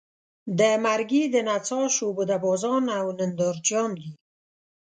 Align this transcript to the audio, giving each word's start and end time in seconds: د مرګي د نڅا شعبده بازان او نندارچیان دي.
د 0.59 0.61
مرګي 0.85 1.23
د 1.33 1.35
نڅا 1.47 1.81
شعبده 1.95 2.37
بازان 2.45 2.83
او 2.99 3.05
نندارچیان 3.19 3.89
دي. 3.99 4.09